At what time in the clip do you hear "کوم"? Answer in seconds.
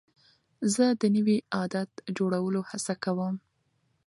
3.03-3.33